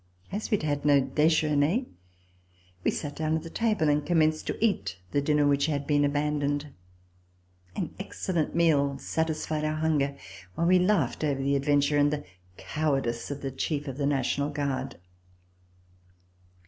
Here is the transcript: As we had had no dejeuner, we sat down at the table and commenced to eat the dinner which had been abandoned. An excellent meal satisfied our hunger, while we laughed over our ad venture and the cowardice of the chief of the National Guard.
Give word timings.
As 0.31 0.49
we 0.49 0.57
had 0.57 0.63
had 0.63 0.83
no 0.85 0.99
dejeuner, 0.99 1.85
we 2.83 2.89
sat 2.89 3.15
down 3.15 3.35
at 3.35 3.43
the 3.43 3.51
table 3.51 3.87
and 3.87 4.03
commenced 4.03 4.47
to 4.47 4.57
eat 4.59 4.97
the 5.11 5.21
dinner 5.21 5.45
which 5.45 5.67
had 5.67 5.85
been 5.85 6.03
abandoned. 6.03 6.69
An 7.75 7.93
excellent 7.99 8.55
meal 8.55 8.97
satisfied 8.97 9.63
our 9.63 9.75
hunger, 9.77 10.17
while 10.55 10.65
we 10.65 10.79
laughed 10.79 11.23
over 11.23 11.39
our 11.43 11.55
ad 11.55 11.65
venture 11.65 11.99
and 11.99 12.11
the 12.11 12.25
cowardice 12.57 13.29
of 13.29 13.43
the 13.43 13.51
chief 13.51 13.87
of 13.87 13.99
the 13.99 14.07
National 14.07 14.49
Guard. 14.49 14.97